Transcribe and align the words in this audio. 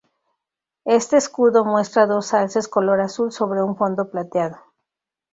Este 0.87 1.17
escudo 1.17 1.63
muestra 1.63 2.07
dos 2.07 2.33
alces 2.33 2.67
color 2.67 3.01
azul 3.01 3.31
sobre 3.31 3.61
un 3.61 3.77
fondo 3.77 4.09
plateado. 4.09 4.57